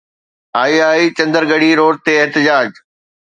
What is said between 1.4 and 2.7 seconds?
ڳڙھي road تي احتجاج